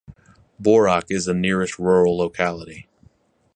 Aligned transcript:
Borok 0.59 1.03
is 1.11 1.25
the 1.25 1.33
nearest 1.35 1.77
rural 1.77 2.17
locality. 2.17 2.87